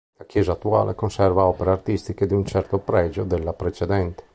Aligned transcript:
La 0.17 0.25
chiesa 0.25 0.53
attuale 0.53 0.95
conserva 0.95 1.45
opere 1.45 1.69
artistiche 1.69 2.25
di 2.25 2.33
un 2.33 2.43
certo 2.43 2.79
pregio 2.79 3.23
della 3.23 3.53
precedente. 3.53 4.23